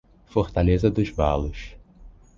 Fortaleza 0.31 0.89
dos 0.89 1.09
Valos 1.11 1.75